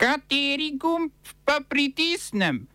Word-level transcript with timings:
Kateri 0.00 0.78
gumb 0.80 1.12
pa 1.44 1.60
pritisnem? 1.68 2.66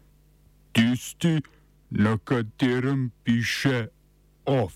Tisti, 0.72 1.42
na 1.90 2.18
katerem 2.24 3.12
piše 3.24 3.88
OF. 4.46 4.74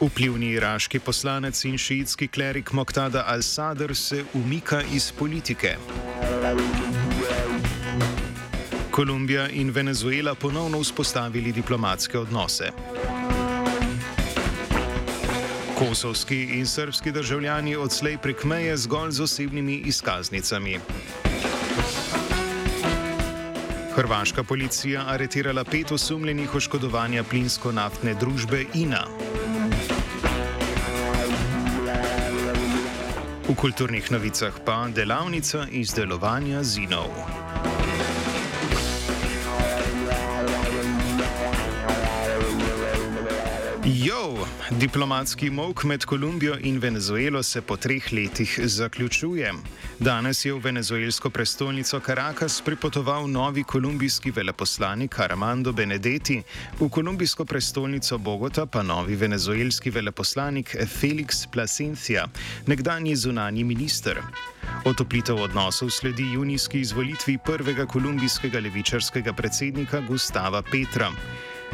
Vplivni 0.00 0.52
iraški 0.52 0.98
poslanec 0.98 1.64
in 1.64 1.78
šiitski 1.78 2.28
klerik 2.28 2.72
Moktada 2.72 3.24
al-Sadr 3.26 3.94
se 3.94 4.24
umika 4.34 4.82
iz 4.94 5.12
politike. 5.12 5.76
Kolumbija 8.90 9.48
in 9.48 9.70
Venezuela 9.70 10.34
ponovno 10.34 10.80
vzpostavili 10.80 11.52
diplomatske 11.52 12.18
odnose. 12.18 12.70
Kosovski 15.80 16.42
in 16.42 16.66
srpski 16.66 17.12
državljani 17.12 17.76
odslej 17.76 18.18
prek 18.18 18.44
meje 18.44 18.76
zgolj 18.76 19.10
z 19.10 19.22
osebnimi 19.22 19.74
izkaznicami. 19.74 20.78
Hrvaška 23.94 24.44
policija 24.44 25.04
aretirala 25.08 25.64
pet 25.64 25.92
osumljenih 25.92 26.54
oškodovanja 26.54 27.24
plinsko-naftne 27.24 28.14
družbe 28.20 28.64
INA. 28.74 29.06
V 33.48 33.54
kulturnih 33.56 34.12
novicah 34.12 34.52
pa 34.64 34.88
delavnica 34.94 35.66
izdelovanja 35.70 36.62
zinov. 36.62 37.39
Jo, 43.84 44.46
diplomatski 44.70 45.50
mok 45.50 45.84
med 45.84 46.04
Kolumbijo 46.04 46.56
in 46.60 46.78
Venezuelo 46.78 47.42
se 47.42 47.62
po 47.62 47.76
treh 47.76 48.12
letih 48.12 48.60
zaključuje. 48.62 49.52
Danes 49.98 50.44
je 50.44 50.52
v 50.52 50.58
venezuelsko 50.58 51.30
prestolnico 51.30 52.00
Caracas 52.00 52.60
pripotoval 52.60 53.30
novi 53.30 53.64
kolumbijski 53.64 54.30
veleposlanik 54.30 55.18
Armando 55.20 55.72
Benedetti, 55.72 56.42
v 56.80 56.88
kolumbijsko 56.88 57.44
prestolnico 57.44 58.18
Bogota 58.18 58.66
pa 58.66 58.82
novi 58.82 59.16
venezuelski 59.16 59.90
veleposlanik 59.90 60.76
Felix 61.00 61.46
Plasencia, 61.52 62.28
nekdanji 62.66 63.16
zunani 63.16 63.64
minister. 63.64 64.20
Otoplitev 64.84 65.40
odnosov 65.40 65.90
sledi 65.90 66.32
junijski 66.32 66.80
izvolitvi 66.80 67.38
prvega 67.44 67.86
kolumbijskega 67.86 68.60
levičarskega 68.60 69.32
predsednika 69.32 70.00
Gustava 70.00 70.62
Petra. 70.62 71.12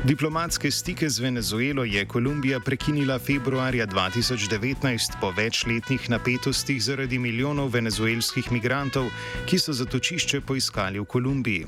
Diplomatske 0.05 0.71
stike 0.71 1.11
z 1.11 1.19
Venezuelo 1.19 1.85
je 1.85 2.05
Kolumbija 2.07 2.61
prekinila 2.61 3.19
februarja 3.19 3.87
2019 3.87 5.21
po 5.21 5.31
večletnih 5.31 6.11
napetostih 6.11 6.83
zaradi 6.83 7.19
milijonov 7.19 7.69
venezuelskih 7.69 8.53
migrantov, 8.53 9.09
ki 9.47 9.59
so 9.59 9.73
zatočišče 9.73 10.41
poiskali 10.41 11.01
v 11.01 11.05
Kolumbiji. 11.05 11.67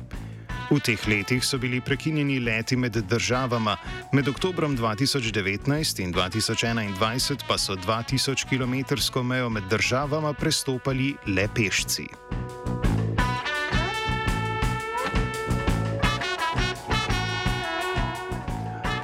V 0.70 0.76
teh 0.84 1.00
letih 1.08 1.44
so 1.44 1.58
bili 1.58 1.80
prekinjeni 1.80 2.40
leti 2.40 2.76
med 2.76 2.92
državama, 2.92 3.76
med 4.12 4.28
oktobrom 4.28 4.76
2019 4.76 6.02
in 6.04 6.12
2021 6.12 7.48
pa 7.48 7.58
so 7.58 7.76
2000 7.76 8.44
km 8.44 8.74
mejo 9.24 9.48
med 9.48 9.62
državama 9.70 10.32
prestopali 10.32 11.14
le 11.26 11.48
pešci. 11.54 12.06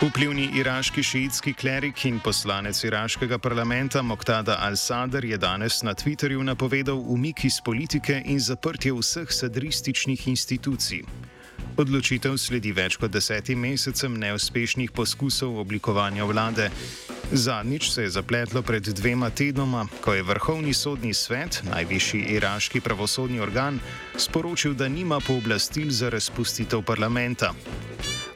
Vplivni 0.05 0.51
iraški 0.61 1.03
šiitski 1.03 1.53
klerik 1.57 2.03
in 2.05 2.19
poslanec 2.21 2.83
iraškega 2.85 3.39
parlamenta 3.39 4.03
Moktada 4.03 4.59
al-Sadr 4.61 5.25
je 5.25 5.39
danes 5.39 5.83
na 5.83 5.95
Twitterju 5.95 6.43
napovedal 6.43 6.99
umik 7.09 7.45
iz 7.45 7.57
politike 7.65 8.19
in 8.25 8.41
zaprtje 8.41 8.93
vseh 8.93 9.33
sadrističnih 9.33 10.29
institucij. 10.29 11.01
Odločitev 11.77 12.37
sledi 12.37 12.73
več 12.77 12.99
kot 13.01 13.15
desetim 13.17 13.65
mesecem 13.65 14.19
neuspešnih 14.21 14.93
poskusov 14.93 15.57
oblikovanja 15.63 16.25
vlade. 16.29 16.69
Zadnjič 17.33 17.91
se 17.91 18.03
je 18.03 18.11
zapletlo 18.11 18.63
pred 18.63 18.85
dvema 18.85 19.31
tednoma, 19.31 19.87
ko 20.01 20.13
je 20.15 20.23
Vrhovni 20.23 20.75
sodni 20.75 21.15
svet, 21.15 21.63
najvišji 21.71 22.21
iraški 22.37 22.81
pravosodni 22.81 23.41
organ, 23.41 23.81
sporočil, 24.19 24.75
da 24.75 24.89
nima 24.89 25.21
pooblastil 25.21 25.91
za 25.91 26.13
razpustitev 26.13 26.83
parlamenta. 26.83 27.55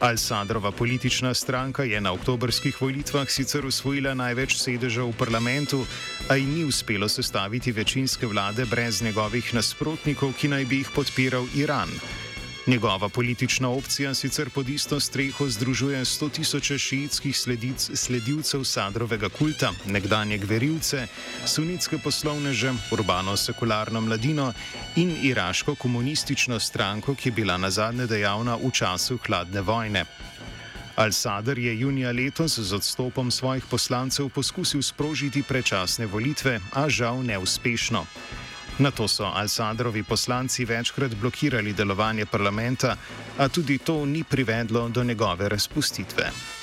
Al-Sadrova 0.00 0.70
politična 0.70 1.34
stranka 1.34 1.82
je 1.82 2.00
na 2.00 2.12
oktobrskih 2.12 2.82
volitvah 2.82 3.30
sicer 3.30 3.66
usvojila 3.66 4.14
največ 4.14 4.54
sedežev 4.56 5.10
v 5.10 5.18
parlamentu, 5.18 5.82
a 6.28 6.36
ji 6.36 6.46
ni 6.46 6.64
uspelo 6.64 7.08
sestaviti 7.08 7.72
večinske 7.72 8.26
vlade 8.26 8.64
brez 8.64 9.02
njegovih 9.02 9.54
nasprotnikov, 9.54 10.32
ki 10.38 10.48
naj 10.48 10.64
bi 10.64 10.82
jih 10.84 10.90
podpiral 10.94 11.46
Iran. 11.54 11.90
Njegova 12.68 13.08
politična 13.08 13.68
opcija 13.68 14.14
sicer 14.14 14.50
pod 14.50 14.68
isto 14.68 15.00
streho 15.00 15.48
združuje 15.48 16.04
100 16.04 16.30
tisoče 16.30 16.78
šiitskih 16.78 17.38
sledilcev 17.94 18.64
sadrovega 18.64 19.28
kulta, 19.28 19.72
nekdanje 19.86 20.38
gverilce, 20.38 21.06
sunitske 21.46 21.98
poslovneže, 21.98 22.72
urbano-sekularno 22.90 24.00
mladino 24.00 24.52
in 24.96 25.16
iraško 25.22 25.74
komunistično 25.74 26.60
stranko, 26.60 27.14
ki 27.14 27.28
je 27.28 27.32
bila 27.32 27.56
na 27.56 27.70
zadnje 27.70 28.06
dejavna 28.06 28.56
v 28.56 28.70
času 28.70 29.18
hladne 29.26 29.60
vojne. 29.60 30.04
Al-Sadr 30.96 31.58
je 31.58 31.80
junija 31.80 32.12
letos 32.12 32.58
z 32.58 32.72
odstopom 32.74 33.30
svojih 33.30 33.64
poslancev 33.70 34.28
poskusil 34.28 34.82
sprožiti 34.82 35.42
predčasne 35.42 36.06
volitve, 36.06 36.60
a 36.72 36.88
žal 36.88 37.22
neuspešno. 37.22 38.04
Na 38.78 38.90
to 38.90 39.08
so 39.08 39.24
Al-Sadrovi 39.24 40.02
poslanci 40.02 40.64
večkrat 40.64 41.14
blokirali 41.14 41.72
delovanje 41.72 42.26
parlamenta, 42.26 42.96
a 43.38 43.48
tudi 43.48 43.78
to 43.78 44.06
ni 44.06 44.24
privedlo 44.24 44.88
do 44.88 45.04
njegove 45.04 45.48
razpustitve. 45.48 46.57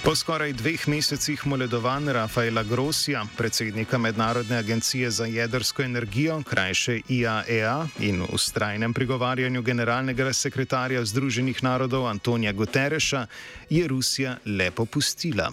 Po 0.00 0.14
skoraj 0.16 0.52
dveh 0.56 0.88
mesecih 0.88 1.42
moledovanj 1.46 2.08
Rafaela 2.12 2.62
Grosija, 2.62 3.24
predsednika 3.36 3.98
Mednarodne 3.98 4.56
agencije 4.56 5.10
za 5.10 5.24
jedrsko 5.24 5.82
energijo, 5.82 6.42
krajše 6.42 7.00
IAEA, 7.08 7.86
e 8.00 8.06
in 8.08 8.22
v 8.22 8.38
strajnem 8.38 8.94
prigovarjanju 8.94 9.62
generalnega 9.62 10.32
sekretarja 10.32 11.04
Združenih 11.04 11.62
narodov 11.62 12.06
Antonija 12.08 12.52
Gutereša, 12.52 13.26
je 13.70 13.88
Rusija 13.88 14.36
le 14.46 14.70
popustila. 14.70 15.52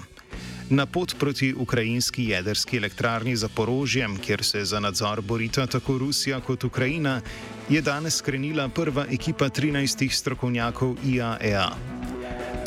Na 0.69 0.85
pot 0.85 1.15
proti 1.19 1.53
ukrajinski 1.53 2.23
jedrski 2.23 2.77
elektrarni 2.77 3.35
za 3.35 3.49
porožjem, 3.49 4.17
kjer 4.17 4.43
se 4.43 4.65
za 4.65 4.79
nadzor 4.79 5.21
borita 5.21 5.67
tako 5.67 5.97
Rusija 5.97 6.39
kot 6.39 6.63
Ukrajina, 6.63 7.21
je 7.69 7.81
danes 7.81 8.15
skrenila 8.15 8.69
prva 8.69 9.05
ekipa 9.11 9.49
13 9.49 10.11
strokovnjakov 10.11 10.95
IAEA. 11.05 11.96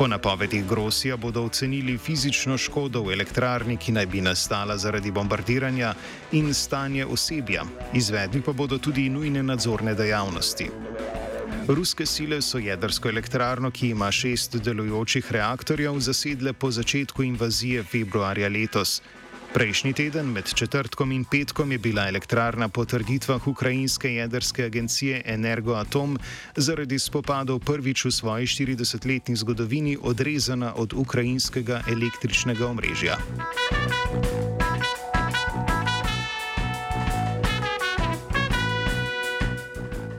Po 0.01 0.07
napovedih 0.07 0.65
Grosija 0.67 1.17
bodo 1.17 1.43
ocenili 1.45 1.99
fizično 1.99 2.57
škodo 2.59 3.03
v 3.05 3.13
elektrarni, 3.13 3.77
ki 3.77 3.93
naj 3.93 4.07
bi 4.07 4.23
nastala 4.25 4.79
zaradi 4.81 5.11
bombardiranja, 5.13 5.91
in 6.33 6.55
stanje 6.55 7.05
osebja. 7.07 7.67
Izvedli 7.93 8.41
pa 8.41 8.53
bodo 8.53 8.79
tudi 8.79 9.11
nujne 9.11 9.43
nadzorne 9.43 9.95
dejavnosti. 9.95 10.71
Ruske 11.69 12.07
sile 12.07 12.41
so 12.43 12.59
jedrsko 12.59 13.09
elektrarno, 13.09 13.71
ki 13.71 13.91
ima 13.91 14.09
šest 14.13 14.57
delujočih 14.57 15.33
reaktorjev, 15.33 16.01
zasedle 16.01 16.53
po 16.53 16.71
začetku 16.71 17.23
invazije 17.23 17.83
februarja 17.83 18.49
letos. 18.49 19.03
Prejšnji 19.51 19.93
teden, 19.93 20.31
med 20.31 20.47
četrtkom 20.55 21.13
in 21.13 21.25
petkom, 21.25 21.73
je 21.73 21.79
bila 21.79 22.07
elektrarna 22.09 22.69
po 22.69 22.85
trditvah 22.85 23.49
ukrajinske 23.49 24.15
jedrske 24.15 24.65
agencije 24.65 25.23
Energoatom 25.27 26.19
zaradi 26.57 26.99
spopadov 26.99 27.59
prvič 27.59 28.05
v 28.05 28.11
svoji 28.11 28.47
40-letni 28.47 29.37
zgodovini 29.37 29.99
odrezana 30.03 30.75
od 30.77 30.95
ukrajinskega 30.95 31.83
električnega 31.91 32.67
omrežja. 32.67 33.19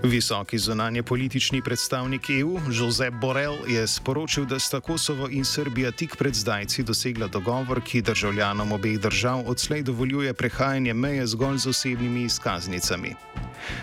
Visoki 0.04 0.58
zunanje 0.58 1.04
politični 1.04 1.62
predstavnik 1.62 2.30
EU 2.30 2.60
Josep 2.72 3.14
Borrell 3.14 3.58
je 3.68 3.88
sporočil, 3.88 4.46
da 4.46 4.60
sta 4.60 4.80
Kosovo 4.80 5.28
in 5.30 5.46
Srbija 5.46 5.92
tik 5.92 6.16
pred 6.18 6.34
zdajci 6.34 6.84
dosegla 6.84 7.28
dogovor, 7.28 7.82
ki 7.82 8.02
državljanom 8.02 8.72
obeh 8.72 9.00
držav 9.00 9.44
odslej 9.46 9.84
dovoljuje 9.84 10.34
prehajanje 10.34 10.94
meje 10.94 11.28
zgolj 11.28 11.58
z 11.58 11.70
osebnimi 11.70 12.24
izkaznicami. 12.24 13.14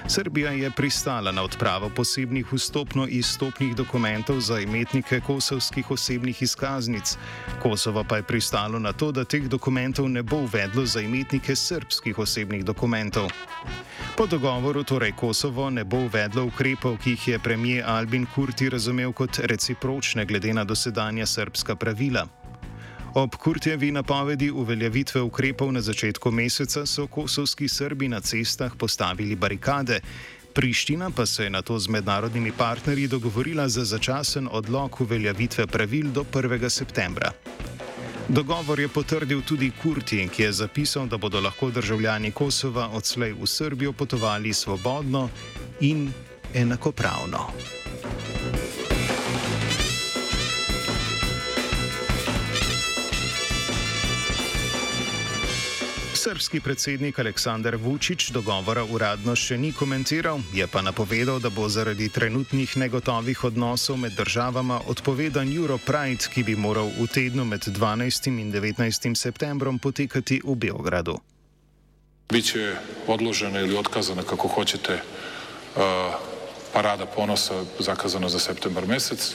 Srbija 0.09 0.50
je 0.50 0.70
pristala 0.70 1.32
na 1.32 1.43
odpravo 1.43 1.91
posebnih 1.97 2.53
vstopno-izstopnih 2.53 3.76
dokumentov 3.76 4.41
za 4.41 4.61
imetnike 4.61 5.21
kosovskih 5.21 5.91
osebnih 5.91 6.43
izkaznic, 6.43 7.17
Kosovo 7.62 8.05
pa 8.05 8.17
je 8.17 8.23
pristalo 8.23 8.79
na 8.79 8.93
to, 8.93 9.12
da 9.12 9.25
teh 9.25 9.49
dokumentov 9.49 10.09
ne 10.09 10.23
bo 10.23 10.37
uvedlo 10.37 10.87
za 10.87 11.00
imetnike 11.00 11.56
srpskih 11.56 12.19
osebnih 12.19 12.64
dokumentov. 12.64 13.31
Po 14.19 14.26
dogovoru 14.26 14.82
torej 14.82 15.12
Kosovo 15.12 15.70
ne 15.70 15.85
bo 15.85 15.97
uvedlo 15.97 16.43
ukrepov, 16.50 16.97
ki 16.99 17.11
jih 17.11 17.29
je 17.29 17.38
premijer 17.38 17.85
Albin 17.87 18.26
Kurti 18.26 18.67
razumel 18.69 19.12
kot 19.12 19.38
recipročne 19.38 20.25
glede 20.26 20.50
na 20.55 20.65
dosedanja 20.65 21.26
srpska 21.26 21.76
pravila. 21.76 22.26
Ob 23.15 23.37
Kurtjevi 23.37 23.93
napovedi 23.93 24.50
uveljavitve 24.50 25.23
ukrepov 25.23 25.73
na 25.73 25.81
začetku 25.81 26.31
meseca 26.31 26.87
so 26.87 27.06
kosovski 27.06 27.69
Srbi 27.69 28.09
na 28.09 28.20
cestah 28.20 28.75
postavili 28.79 29.37
barikade. 29.37 30.00
Priština 30.55 31.11
pa 31.11 31.26
se 31.26 31.44
je 31.44 31.50
na 31.50 31.62
to 31.62 31.79
z 31.79 31.88
mednarodnimi 31.88 32.53
partnerji 32.53 33.06
dogovorila 33.06 33.69
za 33.69 33.85
začasen 33.85 34.49
odlog 34.50 35.00
uveljavitve 35.00 35.67
pravil 35.67 36.11
do 36.11 36.25
1. 36.32 36.69
septembra. 36.69 37.32
Dogovor 38.28 38.80
je 38.80 38.88
potrdil 38.88 39.40
tudi 39.42 39.70
Kurti, 39.82 40.28
ki 40.28 40.42
je 40.42 40.52
zapisal, 40.52 41.06
da 41.06 41.16
bodo 41.16 41.40
lahko 41.40 41.70
državljani 41.70 42.30
Kosova 42.30 42.88
odslej 42.92 43.32
v 43.32 43.46
Srbijo 43.46 43.92
potovali 43.92 44.52
svobodno 44.52 45.28
in 45.80 46.12
enakopravno. 46.54 47.77
Srpski 56.28 56.60
predsednik 56.60 57.19
Aleksandar 57.19 57.76
Vučić 57.76 58.30
dogovora 58.30 58.82
uradno 58.84 59.32
še 59.32 59.56
ni 59.56 59.70
komentiral, 59.72 60.42
je 60.52 60.66
pa 60.69 60.82
napovedal, 60.84 61.38
da 61.40 61.48
bo 61.48 61.70
zaradi 61.72 62.10
trenutnih 62.12 62.75
negotovih 62.76 63.44
odnosov 63.48 63.96
med 63.96 64.12
državama 64.12 64.82
odpovedan 64.92 65.48
Europride, 65.48 66.28
ki 66.28 66.44
bi 66.44 66.56
moral 66.56 66.92
v 66.98 67.06
tednu 67.08 67.48
med 67.48 67.64
12. 67.64 68.28
in 68.28 68.52
19. 68.52 69.16
septembrom 69.16 69.78
potekati 69.80 70.42
v 70.44 70.52
Beogradu. 70.52 71.16
Biće 72.28 72.76
odložena 73.06 73.64
ili 73.64 73.80
otkazana, 73.80 74.22
kako 74.22 74.48
hoćete, 74.48 75.00
parada 76.76 77.06
ponosa 77.06 77.64
zakazana 77.78 78.28
za 78.28 78.38
septembar 78.38 78.84
mesec 78.84 79.32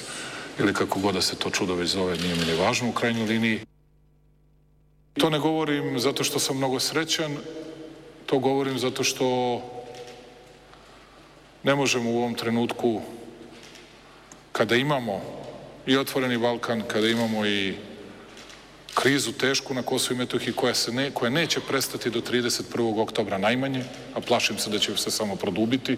ili 0.60 0.74
kako 0.74 1.00
god 1.00 1.18
da 1.18 1.22
se 1.22 1.36
to 1.36 1.50
čudo 1.50 1.74
već 1.76 1.90
zove, 1.90 2.18
nije 2.18 2.36
mi 2.36 2.46
ni 2.46 2.54
važno 2.54 2.90
u 2.90 2.94
krajnjoj 2.94 3.28
liniji. 3.28 3.73
To 5.14 5.30
ne 5.30 5.40
govorim 5.40 6.00
zato 6.00 6.24
što 6.24 6.40
sam 6.40 6.58
mnogo 6.58 6.80
srećan, 6.80 7.38
to 8.26 8.40
govorim 8.40 8.80
zato 8.80 9.04
što 9.04 9.62
ne 11.64 11.76
možemo 11.76 12.12
u 12.12 12.18
ovom 12.18 12.34
trenutku, 12.34 13.02
kada 14.52 14.76
imamo 14.76 15.22
i 15.86 15.98
otvoreni 15.98 16.38
Balkan, 16.38 16.84
kada 16.88 17.08
imamo 17.08 17.46
i 17.46 17.76
krizu 18.94 19.32
tešku 19.32 19.74
na 19.74 19.82
Kosovo 19.82 20.16
i 20.16 20.18
Metohiji 20.18 20.54
koja, 20.54 20.74
se 20.74 20.92
ne, 20.92 21.12
koja 21.12 21.30
neće 21.30 21.60
prestati 21.60 22.10
do 22.10 22.22
31. 22.22 23.02
oktobra 23.02 23.38
najmanje, 23.38 23.84
a 24.14 24.22
plašim 24.22 24.58
se 24.58 24.70
da 24.70 24.80
će 24.80 24.98
se 24.98 25.12
samo 25.12 25.36
produbiti. 25.36 25.98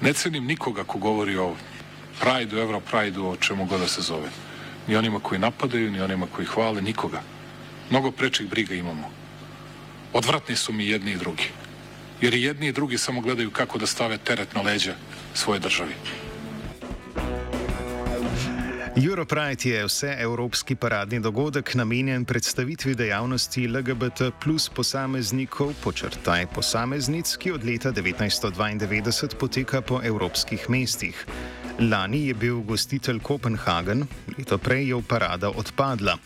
Ne 0.00 0.12
cenim 0.12 0.44
nikoga 0.44 0.84
ko 0.84 0.98
govori 0.98 1.36
o 1.36 1.54
Prajdu, 2.20 2.58
Europrajdu, 2.58 3.26
o 3.26 3.36
čemu 3.36 3.66
god 3.66 3.80
da 3.80 3.88
se 3.88 4.02
zove. 4.02 4.28
Ni 4.86 4.96
onima 4.96 5.20
koji 5.20 5.40
napadaju, 5.40 5.90
ni 5.90 6.00
onima 6.00 6.26
koji 6.26 6.46
hvale, 6.46 6.82
nikoga. 6.82 7.22
Mnogo 7.90 8.10
prečih 8.10 8.48
briga 8.50 8.74
imamo. 8.74 9.10
Odvratni 10.12 10.56
su 10.56 10.72
mi 10.72 10.86
jedni 10.86 11.12
i 11.12 11.16
drugi. 11.16 11.48
Jer 12.20 12.34
i 12.34 12.42
jedni 12.42 12.66
i 12.66 12.72
drugi 12.72 12.98
samo 12.98 13.20
gledaju 13.20 13.50
kako 13.50 13.78
da 13.78 13.86
stave 13.86 14.18
teret 14.18 14.54
na 14.54 14.62
leđa 14.62 14.94
svoje 15.34 15.60
državi. 15.60 15.94
Europride 18.96 19.70
je 19.70 19.84
vseevropski 19.84 20.74
paradni 20.74 21.20
dogodek 21.20 21.74
namenjen 21.74 22.24
predstavitvi 22.24 22.94
dejavnosti 22.94 23.66
LGBT 23.66 24.22
plus 24.44 24.68
posameznikov, 24.68 25.72
počrtaj 25.84 26.46
posameznic, 26.54 27.36
ki 27.36 27.52
od 27.52 27.64
leta 27.64 27.92
1992 27.92 29.34
poteka 29.34 29.80
po 29.80 30.00
evropskih 30.04 30.70
mestih. 30.70 31.26
Lani 31.80 32.26
je 32.26 32.34
bil 32.34 32.60
gostitelj 32.60 33.18
Kopenhagen, 33.18 34.06
leto 34.38 34.58
prej 34.58 34.88
je 34.88 35.02
parada 35.08 35.50
odpadla. 35.50 36.18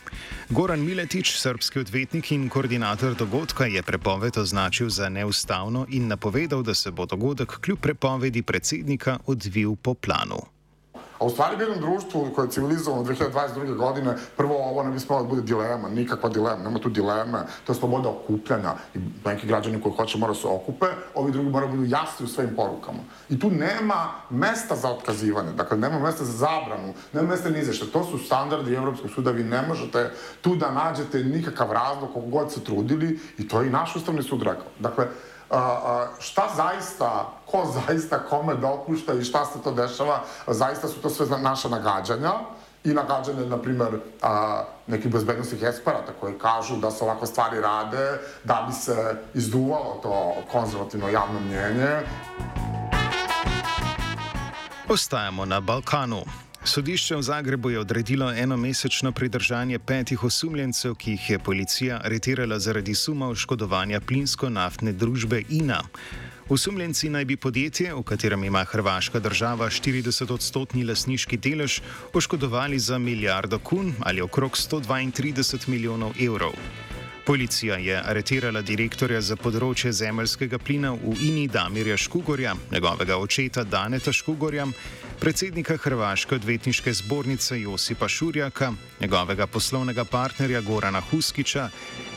Goran 0.51 0.81
Miletič, 0.81 1.35
srpski 1.37 1.79
odvetnik 1.79 2.31
in 2.33 2.49
koordinator 2.49 3.15
dogodka, 3.15 3.67
je 3.67 3.83
prepoved 3.83 4.39
označil 4.39 4.89
za 4.89 5.09
neustavno 5.09 5.87
in 5.91 6.09
napovedal, 6.09 6.63
da 6.63 6.75
se 6.75 6.91
bo 6.91 7.07
dogodek 7.07 7.61
kljub 7.61 7.79
prepovedi 7.81 8.43
predsednika 8.43 9.19
odvil 9.27 9.77
po 9.77 9.95
planu. 9.95 10.58
A 11.19 11.25
u 11.25 11.31
stvari 11.31 11.57
jednom 11.61 11.81
društvu 11.81 12.31
koje 12.35 12.47
je 12.47 12.51
civilizovano 12.51 13.05
2022. 13.05 13.77
godine, 13.77 14.17
prvo 14.37 14.57
ovo 14.57 14.83
ne 14.83 14.91
bi 14.91 15.01
smelo 15.01 15.23
da 15.23 15.29
bude 15.29 15.43
dilema, 15.43 15.89
nikakva 15.89 16.29
dilema, 16.29 16.63
nema 16.63 16.79
tu 16.79 16.89
dileme, 16.89 17.39
to 17.67 17.73
je 17.73 17.77
sloboda 17.77 18.09
okupljanja 18.09 18.75
i 18.95 18.99
neki 19.25 19.47
građani 19.47 19.83
koji 19.83 19.95
hoće 19.97 20.19
mora 20.19 20.35
se 20.35 20.47
okupe, 20.47 20.87
ovi 21.15 21.33
drugi 21.33 21.51
moraju 21.51 21.71
da 21.71 21.77
budu 21.77 21.91
jasni 21.91 22.25
u 22.25 22.29
svojim 22.29 22.57
porukama. 22.57 22.99
I 23.29 23.39
tu 23.39 23.51
nema 23.51 24.11
mesta 24.31 24.77
za 24.77 24.91
otkazivanje, 24.91 25.53
dakle 25.53 25.79
nema 25.79 25.99
mesta 25.99 26.25
za 26.25 26.33
zabranu, 26.33 26.95
nema 27.13 27.29
mesta 27.29 27.51
ni 27.51 27.65
za 27.65 27.73
što. 27.73 27.87
To 27.87 28.05
su 28.05 28.19
standardi 28.19 28.75
Evropskog 28.75 29.11
suda, 29.11 29.31
vi 29.31 29.45
ne 29.45 29.63
možete 29.63 30.11
tu 30.41 30.57
da 30.57 30.71
nađete 30.71 31.25
nikakav 31.25 31.73
razlog 31.73 32.13
koliko 32.13 32.31
god 32.31 32.53
se 32.53 32.65
trudili 32.65 33.19
i 33.39 33.49
to 33.49 33.61
je 33.61 33.67
i 33.67 33.71
naš 33.71 33.97
ustavni 33.97 34.23
sud 34.23 34.43
rekao. 34.43 34.67
Dakle, 34.79 35.07
šta 36.19 36.49
zaista, 36.57 37.33
ko 37.47 37.73
zaista 37.87 38.19
kome 38.19 38.55
dopušta 38.55 39.15
i 39.15 39.25
šta 39.25 39.45
se 39.45 39.63
to 39.65 39.73
dešava, 39.73 40.21
zaista 40.47 40.89
su 40.89 41.01
to 41.03 41.11
sve 41.11 41.39
naša 41.39 41.69
nagađanja 41.69 42.33
i 42.85 42.89
nagađanja, 42.89 43.47
na 43.47 43.59
primer, 43.59 44.01
nekih 44.87 45.13
bezbednostnih 45.13 45.63
eksperata 45.63 46.13
koji 46.21 46.39
kažu 46.39 46.77
da 46.77 46.91
se 46.91 47.05
ovakve 47.05 47.27
stvari 47.27 47.61
rade 47.61 48.19
da 48.45 48.65
bi 48.69 48.75
se 48.75 49.17
izduvalo 49.35 50.01
to 50.03 50.35
konzervativno 50.53 51.09
javno 51.09 51.41
mnjenje. 51.41 51.91
Ostajamo 54.89 55.45
na 55.45 55.61
Balkanu. 55.61 56.23
Sodišče 56.69 57.17
v 57.17 57.23
Zagrebu 57.23 57.71
je 57.71 57.81
odredilo 57.81 58.29
enomesečno 58.33 59.13
pridržanje 59.13 59.79
petih 59.79 60.25
osumljencev, 60.25 60.95
ki 60.95 61.11
jih 61.11 61.31
je 61.31 61.39
policija 61.39 62.01
aretirala 62.05 62.59
zaradi 62.59 62.95
suma 62.95 63.31
oškodovanja 63.33 64.01
plinsko-naftne 64.01 64.93
družbe 64.93 65.41
INA. 65.49 65.81
Osumljenci 66.49 67.09
naj 67.09 67.25
bi 67.25 67.37
podjetje, 67.37 67.95
v 67.95 68.03
katerem 68.03 68.45
ima 68.45 68.65
hrvaška 68.65 69.21
država 69.21 69.71
40-odstotni 69.71 70.85
lasniški 70.85 71.41
delež, 71.41 71.81
oškodovali 72.13 72.79
za 72.79 72.99
milijardo 72.99 73.59
kun 73.59 73.95
ali 74.01 74.21
okrog 74.21 74.53
132 74.53 75.69
milijonov 75.69 76.21
evrov. 76.21 76.53
Policija 77.29 77.77
je 77.77 77.97
aretirala 78.11 78.63
direktorja 78.65 79.19
za 79.21 79.37
področje 79.37 79.91
zemljskega 79.93 80.57
plina 80.59 80.95
v 80.97 81.11
INI 81.27 81.43
Damirja 81.53 81.99
Škugorja, 82.01 82.55
njegovega 82.73 83.19
očeta 83.21 83.67
Daneta 83.69 84.15
Škugorja 84.17 84.65
predsednika 85.21 85.77
Hrvaške 85.77 86.39
odvetniške 86.39 86.93
zbornice 87.03 87.59
Josipa 87.61 88.09
Šurjaka, 88.09 88.71
njegovega 89.01 89.47
poslovnega 89.47 90.07
partnerja 90.09 90.61
Gorana 90.65 91.03
Huskiča 91.11 91.69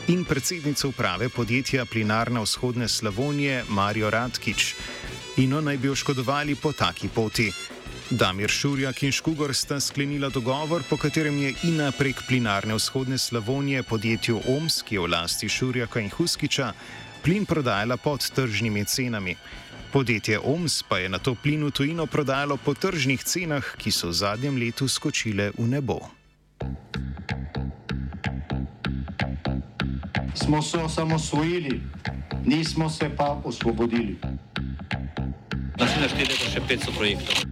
in 0.08 0.24
predsednico 0.24 0.88
uprave 0.88 1.28
podjetja 1.28 1.84
Plinarna 1.84 2.40
vzhodne 2.40 2.88
Slavonije 2.88 3.64
Marijo 3.68 4.10
Radkič. 4.10 4.74
Ino 5.44 5.60
naj 5.60 5.76
bi 5.76 5.92
oškodovali 5.92 6.54
po 6.54 6.72
taki 6.72 7.08
poti. 7.08 7.50
Damir 8.12 8.50
Šurjak 8.50 9.02
in 9.02 9.12
Škugor 9.12 9.54
sta 9.54 9.80
sklenila 9.80 10.28
dogovor, 10.28 10.82
po 10.90 10.96
katerem 10.96 11.38
je 11.38 11.54
Ina 11.64 11.92
prek 11.96 12.22
Plinarne 12.28 12.74
vzhodne 12.74 13.18
Slavonije 13.18 13.82
podjetju 13.82 14.40
OMS, 14.48 14.82
ki 14.82 14.94
je 14.94 15.00
v 15.00 15.08
lasti 15.08 15.48
Šurjaka 15.48 16.00
in 16.00 16.10
Huskiča, 16.10 16.72
plin 17.24 17.46
prodajala 17.46 17.96
pod 17.96 18.20
tržnimi 18.34 18.84
cenami. 18.84 19.36
Podjetje 19.92 20.38
OMS 20.38 20.82
pa 20.88 20.98
je 20.98 21.08
na 21.08 21.18
to 21.18 21.34
plin 21.34 21.64
v 21.64 21.70
tujino 21.70 22.06
prodajalo 22.06 22.56
po 22.56 22.74
tržnih 22.74 23.24
cenah, 23.24 23.64
ki 23.80 23.90
so 23.90 24.12
v 24.12 24.12
zadnjem 24.12 24.60
letu 24.60 24.88
skočile 24.88 25.50
v 25.56 25.68
nebo. 25.68 26.00
Smo 30.34 30.62
se 30.62 30.78
osamosvojili, 30.78 31.80
nismo 32.44 32.90
se 32.90 33.08
pa 33.16 33.40
osvobodili. 33.44 34.20
Naslednje 35.80 36.08
število 36.08 36.44
je 36.44 36.52
še 36.52 36.60
500 36.68 36.96
projektov. 36.96 37.51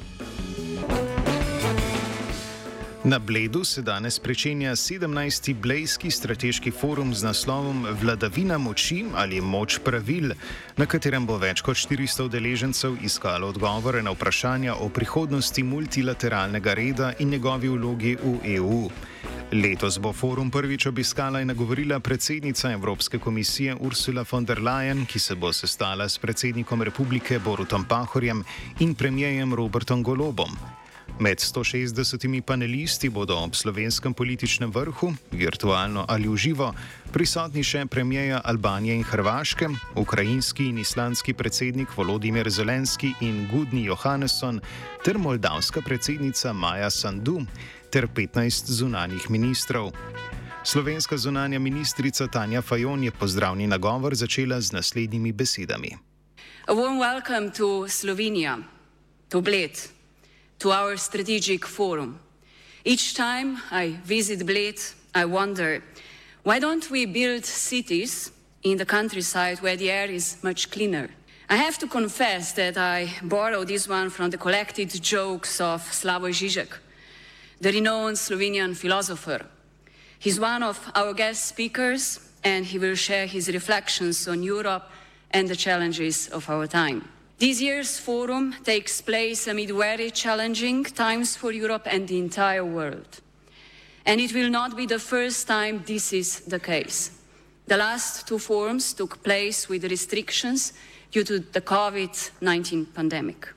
Na 3.03 3.19
Bledu 3.19 3.63
se 3.63 3.81
danes 3.81 4.19
pričenja 4.19 4.71
17. 4.71 5.55
Blejski 5.55 6.11
strateški 6.11 6.71
forum 6.71 7.13
z 7.13 7.23
naslovom 7.23 7.87
Vladavina 8.01 8.57
moči 8.57 9.05
ali 9.15 9.41
moč 9.41 9.79
pravil, 9.83 10.33
na 10.77 10.85
katerem 10.85 11.25
bo 11.25 11.37
več 11.41 11.63
kot 11.65 11.77
400 11.81 12.27
udeležencev 12.29 12.99
iskalo 13.01 13.47
odgovore 13.49 14.03
na 14.05 14.13
vprašanja 14.13 14.75
o 14.75 14.89
prihodnosti 14.89 15.63
multilateralnega 15.63 16.73
reda 16.73 17.13
in 17.19 17.29
njegovi 17.29 17.69
vlogi 17.69 18.15
v 18.21 18.35
EU. 18.55 18.89
Letos 19.51 19.97
bo 19.99 20.13
forum 20.13 20.51
prvič 20.51 20.85
obiskala 20.85 21.41
in 21.41 21.47
nagovorila 21.47 21.99
predsednica 21.99 22.71
Evropske 22.71 23.19
komisije 23.19 23.75
Ursula 23.79 24.25
von 24.31 24.45
der 24.45 24.61
Leyen, 24.61 25.05
ki 25.05 25.19
se 25.19 25.35
bo 25.35 25.53
sestala 25.53 26.09
s 26.09 26.17
predsednikom 26.17 26.81
republike 26.81 27.39
Borutom 27.39 27.85
Pahorjem 27.85 28.43
in 28.79 28.93
premijejem 28.95 29.53
Robertom 29.53 30.03
Golobom. 30.03 30.80
Med 31.21 31.37
160 31.37 32.41
panelisti 32.41 33.09
bodo 33.09 33.35
ob 33.37 33.53
slovenskem 33.55 34.13
političnem 34.13 34.71
vrhu, 34.73 35.13
virtualno 35.31 36.05
ali 36.09 36.25
v 36.25 36.33
živo, 36.33 36.71
prisotni 37.13 37.61
še 37.61 37.83
premijeja 37.85 38.39
Albanije 38.41 38.95
in 38.97 39.03
Hrvaške, 39.05 39.69
ukrajinski 40.01 40.71
in 40.73 40.79
islandski 40.81 41.37
predsednik 41.37 41.93
Volodimir 41.97 42.49
Zelenski 42.49 43.13
in 43.21 43.45
Gudni 43.53 43.85
Johannesson 43.85 44.57
ter 45.05 45.21
moldavska 45.21 45.85
predsednica 45.85 46.53
Maja 46.57 46.89
Sandu 46.89 47.45
ter 47.93 48.09
15 48.09 48.73
zunanjih 48.73 49.29
ministrov. 49.29 49.93
Slovenska 50.65 51.17
zunanja 51.17 51.59
ministrica 51.59 52.27
Tanja 52.27 52.65
Fajon 52.65 53.03
je 53.03 53.11
pozdravni 53.11 53.69
nagovor 53.69 54.17
začela 54.17 54.61
z 54.61 54.73
naslednjimi 54.73 55.31
besedami. 55.31 55.93
A 56.65 56.73
warm 56.73 56.97
welcome 56.97 57.53
to 57.53 57.85
Slovenia, 57.85 58.57
to 59.29 59.41
Bled. 59.41 60.00
To 60.61 60.71
our 60.71 60.95
strategic 60.95 61.65
forum. 61.65 62.19
Each 62.85 63.15
time 63.15 63.57
I 63.71 63.97
visit 64.03 64.45
Bled, 64.45 64.79
I 65.15 65.25
wonder 65.25 65.81
why 66.43 66.59
don't 66.59 66.87
we 66.91 67.07
build 67.07 67.45
cities 67.45 68.31
in 68.61 68.77
the 68.77 68.85
countryside 68.85 69.59
where 69.61 69.75
the 69.75 69.89
air 69.89 70.05
is 70.05 70.37
much 70.43 70.69
cleaner? 70.69 71.09
I 71.49 71.55
have 71.55 71.79
to 71.79 71.87
confess 71.87 72.51
that 72.53 72.77
I 72.77 73.11
borrowed 73.23 73.69
this 73.69 73.87
one 73.87 74.11
from 74.11 74.29
the 74.29 74.37
collected 74.37 74.89
jokes 75.01 75.59
of 75.59 75.81
Slavoj 75.81 76.29
Žižek, 76.29 76.77
the 77.59 77.71
renowned 77.71 78.17
Slovenian 78.17 78.75
philosopher. 78.75 79.47
He's 80.19 80.39
one 80.39 80.61
of 80.61 80.91
our 80.93 81.15
guest 81.15 81.47
speakers, 81.47 82.19
and 82.43 82.67
he 82.67 82.77
will 82.77 82.95
share 82.95 83.25
his 83.25 83.47
reflections 83.47 84.27
on 84.27 84.43
Europe 84.43 84.87
and 85.31 85.47
the 85.47 85.55
challenges 85.55 86.27
of 86.27 86.47
our 86.51 86.67
time. 86.67 87.09
This 87.41 87.59
year's 87.59 87.97
forum 87.97 88.53
takes 88.63 89.01
place 89.01 89.47
amid 89.47 89.71
very 89.71 90.11
challenging 90.11 90.83
times 90.83 91.35
for 91.35 91.51
Europe 91.51 91.87
and 91.87 92.07
the 92.07 92.19
entire 92.19 92.63
world. 92.63 93.19
And 94.05 94.21
it 94.21 94.31
will 94.31 94.51
not 94.51 94.77
be 94.77 94.85
the 94.85 94.99
first 94.99 95.47
time 95.47 95.81
this 95.83 96.13
is 96.13 96.41
the 96.41 96.59
case. 96.59 97.09
The 97.65 97.77
last 97.77 98.27
two 98.27 98.37
forums 98.37 98.93
took 98.93 99.23
place 99.23 99.67
with 99.67 99.85
restrictions 99.85 100.73
due 101.09 101.23
to 101.23 101.39
the 101.39 101.61
COVID 101.61 102.29
19 102.41 102.85
pandemic. 102.85 103.47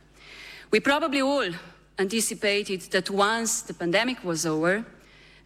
We 0.71 0.81
probably 0.81 1.21
all 1.21 1.51
anticipated 1.99 2.81
that 2.91 3.11
once 3.11 3.61
the 3.61 3.75
pandemic 3.75 4.25
was 4.25 4.47
over, 4.47 4.83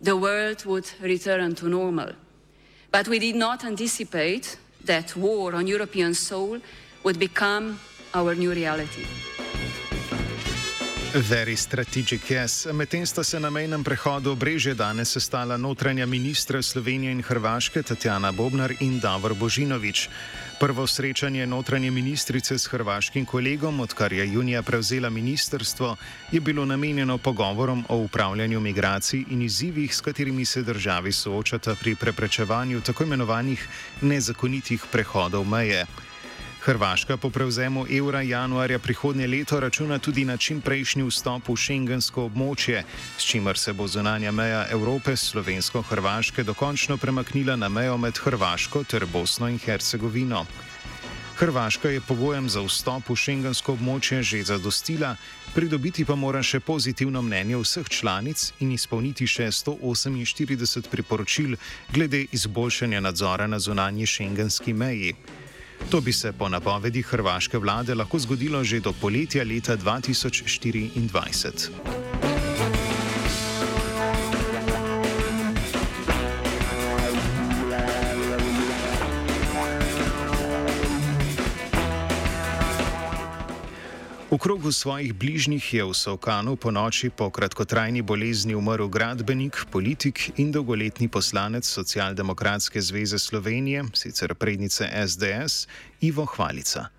the 0.01 0.17
world 0.17 0.65
would 0.65 0.89
return 1.01 1.57
to 1.57 1.69
normal. 1.69 2.13
But 2.93 3.09
we 3.09 3.19
did 3.19 3.35
not 3.35 3.65
anticipate 3.65 4.57
that 4.85 5.17
war 5.17 5.57
on 5.57 5.67
European 5.67 6.15
soil 6.15 6.61
would 7.03 7.19
become 7.19 7.81
our 8.15 8.35
new 8.35 8.53
reality. 8.53 9.05
Very 11.15 11.57
strategic, 11.57 12.31
yes. 12.31 12.67
Medtem 12.73 13.07
sta 13.07 13.25
se 13.25 13.41
na 13.41 13.51
mejnem 13.51 13.85
prehodu 13.85 14.37
Breže 14.37 14.75
danes 14.75 15.09
sestala 15.09 15.57
notranja 15.57 16.07
ministra 16.07 16.63
Slovenije 16.63 17.13
in 17.13 17.23
Hrvaške 17.23 17.83
Tatjana 17.83 18.33
Bobnar 18.33 18.75
in 18.81 19.01
Davor 19.01 19.35
Božinovič. 19.35 20.09
Prvo 20.61 20.87
srečanje 20.87 21.47
notranje 21.47 21.91
ministrice 21.91 22.59
s 22.59 22.67
hrvaškim 22.67 23.25
kolegom, 23.25 23.81
odkar 23.81 24.13
je 24.13 24.33
junija 24.33 24.63
prevzela 24.63 25.11
ministrstvo, 25.11 25.97
je 26.33 26.41
bilo 26.41 26.65
namenjeno 26.65 27.19
pogovorom 27.19 27.85
o 27.89 27.97
upravljanju 27.97 28.61
migracij 28.61 29.25
in 29.31 29.43
izzivih, 29.43 29.95
s 29.95 30.01
katerimi 30.01 30.45
se 30.45 30.63
državi 30.63 31.13
soočata 31.13 31.75
pri 31.75 31.95
preprečevanju 31.95 32.81
tako 32.81 33.05
imenovanih 33.05 33.69
nezakonitih 34.01 34.85
prehodov 34.93 35.49
meje. 35.49 35.87
Hrvaška 36.69 37.17
po 37.17 37.31
prevzemu 37.31 37.87
evra 37.91 38.21
januarja 38.23 38.79
prihodnje 38.79 39.27
leto 39.27 39.61
računa 39.61 39.99
tudi 39.99 40.25
na 40.25 40.37
čimprejšnji 40.37 41.05
vstop 41.09 41.49
v 41.49 41.55
šengensko 41.57 42.27
območje, 42.29 42.83
s 43.17 43.25
čimer 43.25 43.57
se 43.59 43.73
bo 43.73 43.87
zunanja 43.89 44.29
meja 44.31 44.67
Evrope 44.71 45.15
slovensko-hrvaške 45.17 46.45
dokončno 46.45 46.99
premaknila 47.01 47.57
na 47.57 47.73
mejo 47.73 47.97
med 47.97 48.21
Hrvaško 48.21 48.85
ter 48.85 49.07
Bosno 49.07 49.49
in 49.49 49.57
Hercegovino. 49.59 50.45
Hrvaška 51.41 51.89
je 51.89 52.05
pogojem 52.05 52.53
za 52.53 52.61
vstop 52.61 53.09
v 53.09 53.17
šengensko 53.17 53.73
območje 53.73 54.23
že 54.23 54.45
zadostila, 54.53 55.17
pridobiti 55.57 56.05
pa 56.05 56.21
mora 56.21 56.45
še 56.45 56.61
pozitivno 56.61 57.25
mnenje 57.25 57.65
vseh 57.65 57.89
članic 57.89 58.53
in 58.61 58.77
izpolniti 58.77 59.25
še 59.27 59.49
148 59.65 60.93
priporočil 60.93 61.57
glede 61.89 62.27
izboljšanja 62.33 63.01
nadzora 63.01 63.47
na 63.47 63.57
zunanji 63.59 64.07
šengenski 64.07 64.77
meji. 64.77 65.17
To 65.91 66.01
bi 66.01 66.13
se 66.13 66.33
po 66.33 66.49
napovedi 66.49 67.03
hrvaške 67.03 67.59
vlade 67.59 67.95
lahko 67.95 68.19
zgodilo 68.19 68.65
že 68.65 68.81
do 68.81 68.93
poletja 68.93 69.45
leta 69.45 69.77
2024. 69.77 72.18
V 84.29 84.37
krogu 84.37 84.69
svojih 84.73 85.17
bližnjih 85.17 85.75
je 85.75 85.85
v 85.89 85.95
Sovkanu 85.97 86.61
po 86.61 86.69
noči 86.69 87.09
po 87.09 87.33
kratkotrajni 87.33 88.05
bolezni 88.05 88.53
umrl 88.53 88.85
gradbenik, 88.85 89.57
politik 89.73 90.37
in 90.37 90.53
dolgoletni 90.53 91.09
poslanec 91.09 91.65
Socialdemokratske 91.65 92.77
zveze 92.77 93.17
Slovenije, 93.19 93.89
sicer 93.97 94.37
prednice 94.37 94.85
SDS, 94.85 95.65
Ivo 96.05 96.29
Hvalica. 96.29 96.93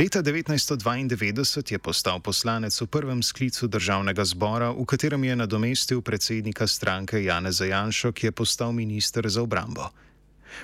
Leta 0.00 0.22
1992 0.24 1.72
je 1.72 1.78
postal 1.78 2.24
poslanec 2.24 2.72
v 2.80 2.86
prvem 2.88 3.20
sklicu 3.20 3.68
državnega 3.68 4.24
zbora, 4.24 4.72
v 4.72 4.88
katerem 4.88 5.24
je 5.24 5.36
nadomestil 5.36 6.00
predsednika 6.00 6.64
stranke 6.64 7.20
Janeza 7.20 7.68
Janša, 7.68 8.12
ki 8.16 8.26
je 8.26 8.32
postal 8.32 8.72
minister 8.72 9.28
za 9.28 9.44
obrambo. 9.44 9.92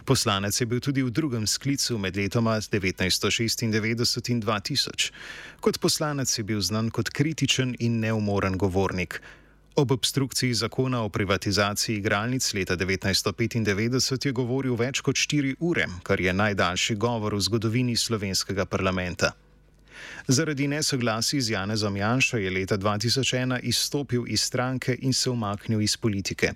Poslanec 0.04 0.60
je 0.60 0.66
bil 0.66 0.80
tudi 0.80 1.02
v 1.02 1.10
drugem 1.10 1.46
sklicu 1.46 1.98
med 1.98 2.16
letoma 2.16 2.60
1996 2.60 3.62
in 3.62 3.72
2000. 4.42 5.10
Kot 5.60 5.78
poslanec 5.78 6.38
je 6.38 6.44
bil 6.44 6.60
znan 6.60 6.90
kot 6.90 7.10
kritičen 7.10 7.76
in 7.78 8.00
neumoren 8.00 8.58
govornik. 8.58 9.20
Ob 9.76 9.92
obstrukciji 9.92 10.54
zakona 10.54 11.02
o 11.02 11.08
privatizaciji 11.08 11.96
igralnic 11.96 12.54
leta 12.54 12.76
1995 12.76 14.26
je 14.26 14.32
govoril 14.32 14.74
več 14.76 15.00
kot 15.00 15.16
4 15.16 15.54
ure, 15.60 15.86
kar 16.02 16.20
je 16.20 16.32
najdaljši 16.32 16.94
govor 16.94 17.34
v 17.34 17.40
zgodovini 17.40 17.96
slovenskega 17.96 18.64
parlamenta. 18.66 19.32
Zaradi 20.28 20.68
nesoglasij 20.68 21.40
z 21.40 21.50
Janezom 21.50 21.96
Janšo 21.96 22.36
je 22.36 22.50
leta 22.50 22.78
2001 22.78 23.60
izstopil 23.62 24.24
iz 24.26 24.40
stranke 24.40 24.96
in 25.00 25.12
se 25.12 25.30
umaknil 25.30 25.80
iz 25.80 25.96
politike. 25.96 26.52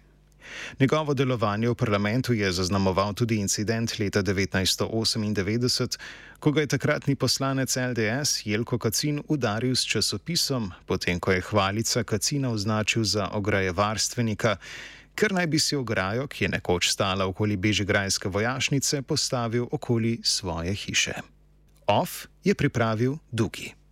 Njegovo 0.81 1.15
delovanje 1.15 1.69
v 1.69 1.75
parlamentu 1.75 2.33
je 2.33 2.53
zaznamoval 2.53 3.15
tudi 3.15 3.37
incident 3.37 3.99
leta 3.99 4.23
1998, 4.23 5.99
ko 6.41 6.53
ga 6.53 6.61
je 6.61 6.67
takratni 6.67 7.17
poslanec 7.17 7.77
LDS 7.77 8.47
Jelko 8.47 8.79
Kacin 8.79 9.23
udaril 9.29 9.77
s 9.77 9.85
časopisom, 9.85 10.73
potem 10.87 11.21
ko 11.21 11.33
je 11.33 11.41
hvalica 11.41 12.05
Kacina 12.05 12.51
označil 12.51 13.05
za 13.05 13.29
ograjevarstvenika, 13.33 14.57
ker 15.15 15.33
naj 15.33 15.47
bi 15.47 15.59
si 15.59 15.77
ograjo, 15.77 16.27
ki 16.27 16.45
je 16.45 16.49
nekoč 16.49 16.89
stala 16.91 17.27
okoli 17.27 17.57
Bežigrajske 17.57 18.29
vojašnice, 18.29 19.03
postavil 19.03 19.67
okoli 19.71 20.21
svoje 20.23 20.75
hiše. 20.75 21.15
Off 21.87 22.27
je 22.45 22.55
pripravil 22.55 23.17
Duki. 23.33 23.84